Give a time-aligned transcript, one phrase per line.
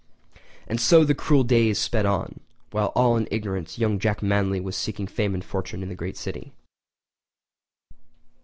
[0.65, 2.39] And so the cruel days sped on,
[2.71, 6.17] while all in ignorance young Jack Manly was seeking fame and fortune in the great
[6.17, 6.53] city.